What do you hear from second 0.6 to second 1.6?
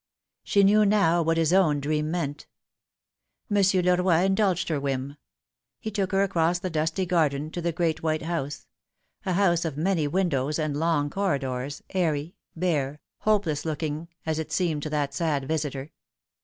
knew now what his